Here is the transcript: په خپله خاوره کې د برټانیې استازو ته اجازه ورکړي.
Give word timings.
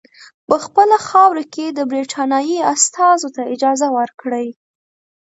په 0.47 0.55
خپله 0.65 0.95
خاوره 1.07 1.43
کې 1.53 1.65
د 1.69 1.79
برټانیې 1.91 2.59
استازو 2.73 3.29
ته 3.35 3.41
اجازه 3.53 3.87
ورکړي. 3.97 4.47